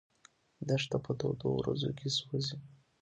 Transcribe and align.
دښته 0.67 0.97
په 1.05 1.11
تودو 1.19 1.47
ورځو 1.57 1.89
کې 1.97 2.07
سوځي. 2.17 2.57